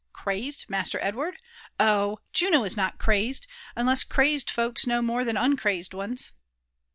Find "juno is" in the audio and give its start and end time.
2.33-2.75